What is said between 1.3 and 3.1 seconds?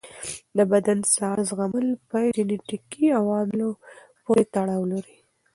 زغمل په جنیټیکي